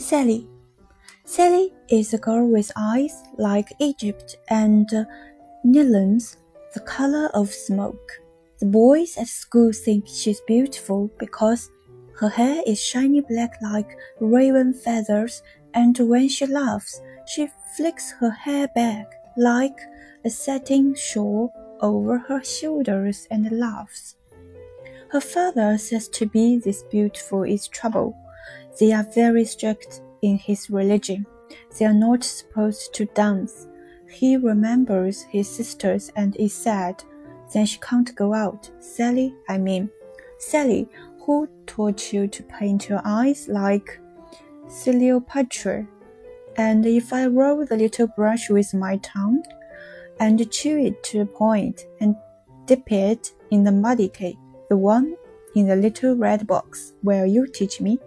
Sally. 0.00 0.48
Sally 1.26 1.74
is 1.90 2.14
a 2.14 2.18
girl 2.18 2.46
with 2.46 2.72
eyes 2.74 3.22
like 3.36 3.68
Egypt 3.80 4.34
and 4.48 4.92
uh, 4.94 5.04
Nilam's 5.62 6.38
the 6.72 6.80
color 6.80 7.28
of 7.34 7.52
smoke. 7.52 8.10
The 8.60 8.66
boys 8.66 9.18
at 9.18 9.28
school 9.28 9.72
think 9.72 10.06
she's 10.08 10.40
beautiful 10.46 11.10
because 11.18 11.70
her 12.18 12.30
hair 12.30 12.62
is 12.66 12.82
shiny 12.82 13.20
black 13.20 13.60
like 13.60 13.94
raven 14.20 14.72
feathers, 14.72 15.42
and 15.74 15.96
when 15.98 16.28
she 16.28 16.46
laughs, 16.46 17.00
she 17.26 17.48
flicks 17.76 18.10
her 18.20 18.30
hair 18.30 18.68
back 18.74 19.12
like 19.36 19.78
a 20.24 20.30
satin 20.30 20.94
shawl 20.94 21.52
over 21.82 22.16
her 22.16 22.42
shoulders 22.42 23.28
and 23.30 23.52
laughs. 23.52 24.16
Her 25.10 25.20
father 25.20 25.76
says 25.76 26.08
to 26.08 26.26
be 26.26 26.58
this 26.58 26.84
beautiful 26.84 27.42
is 27.42 27.68
trouble. 27.68 28.16
They 28.78 28.92
are 28.92 29.06
very 29.14 29.44
strict 29.44 30.00
in 30.22 30.36
his 30.36 30.70
religion. 30.70 31.26
They 31.78 31.86
are 31.86 31.94
not 31.94 32.24
supposed 32.24 32.94
to 32.94 33.04
dance. 33.06 33.66
He 34.10 34.36
remembers 34.36 35.22
his 35.22 35.48
sisters 35.48 36.10
and 36.16 36.36
is 36.36 36.54
sad. 36.54 37.02
Then 37.52 37.66
she 37.66 37.78
can't 37.80 38.14
go 38.14 38.32
out. 38.34 38.70
Sally, 38.78 39.34
I 39.48 39.58
mean. 39.58 39.90
Sally, 40.38 40.88
who 41.20 41.48
taught 41.66 42.12
you 42.12 42.26
to 42.28 42.42
paint 42.44 42.88
your 42.88 43.02
eyes 43.04 43.48
like 43.48 44.00
Cleopatra? 44.82 45.86
And 46.56 46.84
if 46.86 47.12
I 47.12 47.26
roll 47.26 47.64
the 47.64 47.76
little 47.76 48.06
brush 48.08 48.50
with 48.50 48.74
my 48.74 48.96
tongue 48.98 49.42
and 50.18 50.50
chew 50.50 50.78
it 50.78 51.02
to 51.04 51.20
a 51.20 51.26
point 51.26 51.86
and 52.00 52.16
dip 52.66 52.90
it 52.92 53.32
in 53.50 53.64
the 53.64 53.72
muddy 53.72 54.08
cake, 54.08 54.38
the 54.68 54.76
one 54.76 55.16
in 55.54 55.66
the 55.66 55.76
little 55.76 56.16
red 56.16 56.46
box, 56.46 56.92
will 57.02 57.26
you 57.26 57.46
teach 57.46 57.80
me? 57.80 57.98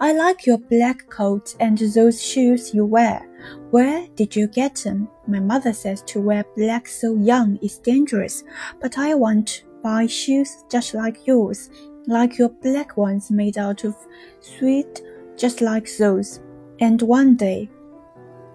I 0.00 0.12
like 0.12 0.46
your 0.46 0.58
black 0.58 1.08
coat 1.08 1.54
and 1.60 1.78
those 1.78 2.22
shoes 2.22 2.74
you 2.74 2.84
wear. 2.84 3.26
Where 3.70 4.06
did 4.16 4.34
you 4.34 4.48
get 4.48 4.76
them? 4.76 5.08
My 5.26 5.40
mother 5.40 5.72
says 5.72 6.02
to 6.02 6.20
wear 6.20 6.44
black 6.56 6.86
so 6.86 7.16
young 7.16 7.56
is 7.62 7.78
dangerous, 7.78 8.44
but 8.80 8.98
I 8.98 9.14
want 9.14 9.46
to 9.48 9.64
buy 9.82 10.06
shoes 10.06 10.64
just 10.70 10.94
like 10.94 11.26
yours, 11.26 11.70
like 12.06 12.38
your 12.38 12.48
black 12.48 12.96
ones 12.96 13.30
made 13.30 13.58
out 13.58 13.84
of 13.84 13.94
sweet, 14.40 15.02
just 15.36 15.60
like 15.60 15.88
those. 15.96 16.40
And 16.80 17.00
one 17.02 17.36
day, 17.36 17.70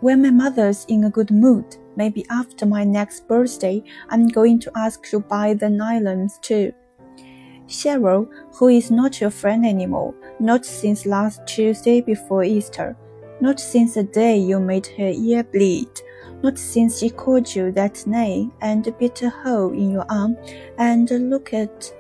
when 0.02 0.22
my 0.22 0.32
mother's 0.32 0.86
in 0.86 1.06
a 1.06 1.10
good 1.10 1.32
mood, 1.32 1.78
maybe 1.96 2.26
after 2.30 2.66
my 2.66 2.84
next 2.84 3.28
birthday, 3.28 3.82
I'm 4.10 4.28
going 4.28 4.60
to 4.60 4.72
ask 4.76 5.04
to 5.10 5.20
buy 5.20 5.54
the 5.54 5.68
nylons 5.68 6.40
too. 6.42 6.74
Cheryl, 7.68 8.28
who 8.54 8.70
is 8.70 8.92
not 8.92 9.20
your 9.22 9.30
friend 9.30 9.66
anymore, 9.66 10.14
not 10.40 10.66
since 10.66 11.06
last 11.06 11.46
Tuesday 11.48 12.02
before 12.02 12.44
Easter, 12.44 12.96
not 13.42 13.60
since 13.60 13.96
the 13.96 14.04
day 14.04 14.38
you 14.38 14.60
made 14.60 14.88
her 14.98 15.12
ear 15.16 15.44
bleed, 15.44 15.90
not 16.44 16.58
since 16.58 17.00
she 17.00 17.10
called 17.10 17.54
you 17.56 17.72
that 17.72 18.06
name 18.06 18.52
and 18.62 18.96
bit 19.00 19.22
a 19.22 19.30
hole 19.30 19.72
in 19.72 19.92
your 19.92 20.06
arm 20.10 20.38
and 20.78 21.10
looked 21.30 21.54
at 21.54 21.92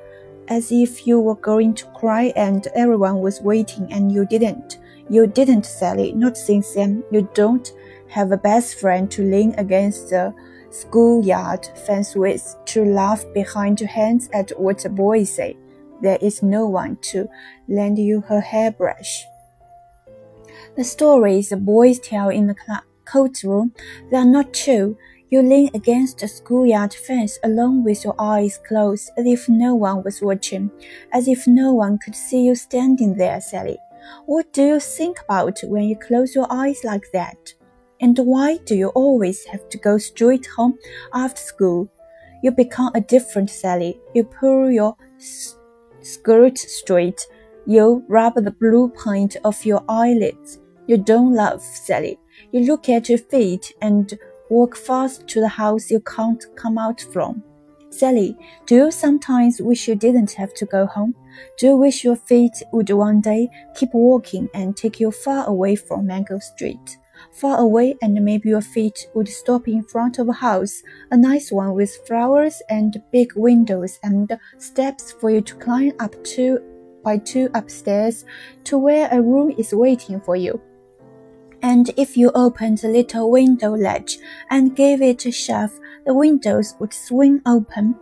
as 0.47 0.72
if 0.72 1.07
you 1.07 1.19
were 1.19 1.35
going 1.35 1.73
to 1.73 1.85
cry 1.88 2.31
and 2.35 2.67
everyone 2.75 3.19
was 3.19 3.41
waiting 3.41 3.91
and 3.91 4.11
you 4.11 4.25
didn't. 4.25 4.79
You 5.09 5.27
didn't, 5.27 5.66
Sally, 5.66 6.13
not 6.13 6.38
since 6.38 6.73
then. 6.73 7.03
You 7.11 7.29
don't 7.33 7.72
have 8.07 8.31
a 8.31 8.38
best 8.38 8.79
friend 8.79 9.09
to 9.11 9.23
lean 9.23 9.53
against 9.57 10.09
the 10.09 10.33
schoolyard 10.75 11.65
fence 11.85 12.15
with, 12.15 12.55
to 12.65 12.83
laugh 12.83 13.23
behind 13.33 13.79
your 13.79 13.89
hands 13.89 14.29
at 14.33 14.51
what 14.59 14.79
the 14.79 14.89
boys 14.89 15.33
say. 15.33 15.57
There 16.01 16.17
is 16.21 16.43
no 16.43 16.67
one 16.67 16.97
to 17.13 17.27
lend 17.67 17.97
you 17.97 18.21
her 18.21 18.41
hairbrush. 18.41 19.25
The 20.75 20.83
stories 20.83 21.49
the 21.49 21.57
boys 21.57 21.99
tell 21.99 22.29
in 22.29 22.47
the 22.47 22.55
coat 23.05 23.43
room, 23.43 23.73
they 24.11 24.17
are 24.17 24.25
not 24.25 24.53
true. 24.53 24.97
You 25.29 25.41
lean 25.41 25.69
against 25.73 26.19
the 26.19 26.27
schoolyard 26.27 26.94
fence 26.94 27.39
alone 27.44 27.83
with 27.83 28.03
your 28.03 28.16
eyes 28.19 28.59
closed, 28.67 29.09
as 29.17 29.25
if 29.25 29.50
no 29.50 29.73
one 29.73 30.03
was 30.03 30.21
watching, 30.21 30.69
as 31.11 31.27
if 31.27 31.47
no 31.47 31.73
one 31.73 31.97
could 31.97 32.16
see 32.16 32.44
you 32.44 32.55
standing 32.55 33.16
there, 33.16 33.41
Sally. 33.41 33.77
What 34.25 34.53
do 34.53 34.63
you 34.63 34.79
think 34.79 35.19
about 35.21 35.59
when 35.63 35.83
you 35.83 35.97
close 35.97 36.35
your 36.35 36.47
eyes 36.50 36.83
like 36.83 37.05
that? 37.13 37.53
And 38.01 38.17
why 38.17 38.57
do 38.66 38.75
you 38.75 38.89
always 38.89 39.45
have 39.45 39.67
to 39.69 39.78
go 39.78 39.97
straight 39.97 40.45
home 40.45 40.78
after 41.13 41.41
school? 41.41 41.89
You 42.44 42.51
become 42.51 42.91
a 42.94 43.01
different 43.01 43.50
Sally. 43.50 44.00
You 44.13 44.25
pull 44.25 44.69
your 44.69 44.95
skirt 46.01 46.57
straight. 46.57 47.25
You 47.66 48.03
rub 48.07 48.35
the 48.35 48.51
blue 48.51 48.89
point 48.89 49.38
of 49.44 49.66
your 49.66 49.83
eyelids. 49.89 50.59
You 50.88 50.97
don't 50.97 51.33
laugh, 51.33 51.61
Sally. 51.61 52.19
You 52.51 52.61
look 52.61 52.89
at 52.89 53.09
your 53.09 53.17
feet 53.17 53.73
and 53.81 54.13
walk 54.50 54.75
fast 54.75 55.27
to 55.29 55.39
the 55.39 55.47
house 55.47 55.89
you 55.89 56.01
can't 56.01 56.45
come 56.56 56.77
out 56.77 57.01
from. 57.01 57.44
Sally, 57.89 58.38
do 58.66 58.75
you 58.75 58.91
sometimes 58.91 59.62
wish 59.62 59.88
you 59.88 59.95
didn't 59.95 60.33
have 60.33 60.53
to 60.56 60.66
go 60.66 60.85
home? 60.85 61.16
Do 61.57 61.67
you 61.67 61.77
wish 61.77 62.03
your 62.03 62.17
feet 62.17 62.62
would 62.73 62.89
one 62.89 63.22
day 63.22 63.50
keep 63.73 63.94
walking 63.94 64.50
and 64.53 64.75
take 64.75 65.00
you 65.00 65.12
far 65.12 65.47
away 65.47 65.75
from 65.75 66.06
Mango 66.06 66.39
Street? 66.39 66.97
Far 67.31 67.59
away, 67.59 67.96
and 68.02 68.13
maybe 68.24 68.50
your 68.50 68.62
feet 68.62 69.08
would 69.13 69.28
stop 69.28 69.68
in 69.68 69.84
front 69.84 70.19
of 70.19 70.30
a 70.30 70.34
house, 70.34 70.81
a 71.12 71.18
nice 71.18 71.52
one 71.52 71.74
with 71.74 71.96
flowers 72.08 72.62
and 72.69 73.02
big 73.12 73.34
windows 73.36 74.00
and 74.03 74.38
steps 74.58 75.12
for 75.12 75.30
you 75.30 75.41
to 75.41 75.56
climb 75.56 75.94
up 76.00 76.22
to 76.24 76.59
by 77.03 77.18
two 77.18 77.50
upstairs 77.53 78.25
to 78.63 78.78
where 78.78 79.08
a 79.12 79.22
room 79.22 79.53
is 79.58 79.74
waiting 79.74 80.19
for 80.19 80.36
you. 80.36 80.59
And 81.62 81.91
if 81.97 82.16
you 82.16 82.31
opened 82.36 82.80
the 82.80 82.90
little 82.90 83.31
window 83.31 83.75
ledge 83.75 84.19
and 84.50 84.75
gave 84.75 85.02
it 85.02 85.25
a 85.25 85.31
shove, 85.31 85.80
the 86.06 86.13
windows 86.13 86.75
would 86.80 86.94
swing 86.94 87.42
open, 87.46 87.96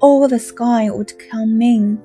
all 0.00 0.28
the 0.28 0.38
sky 0.38 0.90
would 0.90 1.12
come 1.30 1.60
in. 1.60 2.00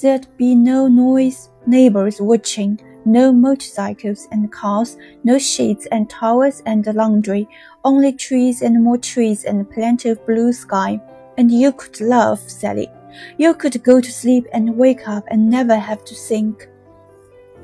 There'd 0.00 0.26
be 0.36 0.54
no 0.54 0.88
noise, 0.88 1.48
neighbors 1.66 2.20
watching, 2.20 2.80
no 3.04 3.32
motorcycles 3.32 4.28
and 4.30 4.50
cars, 4.52 4.96
no 5.24 5.38
sheets 5.38 5.86
and 5.86 6.08
towels 6.08 6.62
and 6.66 6.86
laundry, 6.94 7.48
only 7.84 8.12
trees 8.12 8.62
and 8.62 8.82
more 8.82 8.98
trees 8.98 9.44
and 9.44 9.70
plenty 9.70 10.08
of 10.08 10.24
blue 10.26 10.52
sky. 10.52 11.00
And 11.36 11.50
you 11.50 11.72
could 11.72 12.00
love, 12.00 12.38
Sally. 12.38 12.88
You 13.36 13.54
could 13.54 13.82
go 13.82 14.00
to 14.00 14.12
sleep 14.12 14.46
and 14.52 14.76
wake 14.76 15.08
up 15.08 15.24
and 15.28 15.50
never 15.50 15.76
have 15.76 16.04
to 16.06 16.14
think 16.14 16.68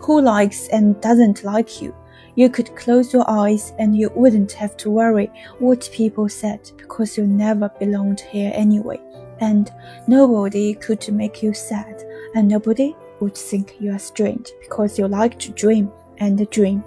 who 0.01 0.21
likes 0.21 0.69
and 0.69 1.01
doesn't 1.01 1.45
like 1.45 1.83
you. 1.83 1.95
You 2.35 2.49
could 2.49 2.77
close 2.77 3.13
your 3.13 3.29
eyes 3.29 3.73
and 3.79 3.97
you 3.97 4.11
wouldn't 4.15 4.53
have 4.53 4.77
to 4.79 4.91
worry 4.91 5.31
what 5.59 5.91
people 5.93 6.29
said 6.29 6.71
because 6.77 7.19
you 7.19 7.27
never 7.27 7.69
belonged 7.81 8.21
here 8.21 8.53
anyway. 8.55 9.01
And 9.41 9.71
nobody 10.07 10.75
could 10.75 11.09
make 11.13 11.43
you 11.43 11.53
sad, 11.55 12.03
and 12.35 12.49
nobody 12.49 12.95
would 13.21 13.37
think 13.37 13.75
you 13.81 13.93
are 13.93 13.99
strange 13.99 14.49
because 14.61 14.99
you 14.99 15.09
like 15.09 15.39
to 15.41 15.53
dream 15.53 15.91
and 16.19 16.49
dream, 16.51 16.85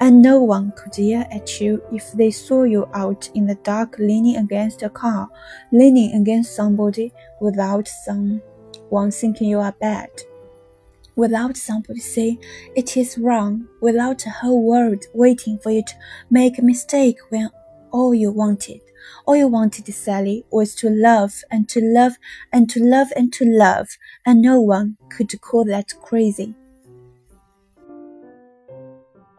and 0.00 0.20
no 0.22 0.42
one 0.42 0.72
could 0.76 0.96
yell 0.98 1.26
at 1.30 1.60
you 1.60 1.82
if 1.92 2.12
they 2.12 2.30
saw 2.30 2.64
you 2.64 2.88
out 2.94 3.30
in 3.34 3.46
the 3.46 3.54
dark 3.56 3.98
leaning 3.98 4.36
against 4.36 4.82
a 4.82 4.88
car, 4.88 5.28
leaning 5.72 6.14
against 6.14 6.54
somebody 6.54 7.12
without 7.40 7.88
someone 7.88 9.10
thinking 9.10 9.48
you 9.48 9.58
are 9.60 9.74
bad, 9.80 10.10
without 11.16 11.56
somebody 11.56 12.00
saying 12.00 12.38
it 12.74 12.96
is 12.96 13.18
wrong, 13.18 13.68
without 13.80 14.26
a 14.26 14.30
whole 14.30 14.62
world 14.62 15.04
waiting 15.14 15.58
for 15.58 15.70
you 15.70 15.82
to 15.82 15.94
make 16.30 16.58
a 16.58 16.62
mistake 16.62 17.18
when 17.28 17.50
all 17.92 18.14
you 18.14 18.32
wanted. 18.32 18.80
All 19.26 19.36
you 19.36 19.48
wanted, 19.48 19.92
Sally, 19.94 20.44
was 20.50 20.74
to 20.76 20.88
love 20.90 21.42
and 21.50 21.68
to 21.68 21.80
love 21.80 22.14
and 22.52 22.68
to 22.70 22.80
love 22.82 23.08
and 23.14 23.32
to 23.34 23.44
love, 23.44 23.96
and 24.26 24.42
no 24.42 24.60
one 24.60 24.96
could 25.10 25.40
call 25.40 25.64
that 25.66 25.92
crazy. 26.02 26.54